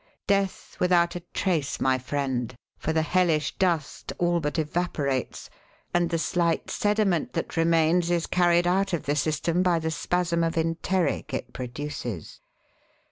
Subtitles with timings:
[0.25, 5.47] Death without a trace, my friend, for the hellish dust all but evaporates,
[5.93, 10.43] and the slight sediment that remains is carried out of the system by the spasm
[10.43, 12.41] of enteric it produces.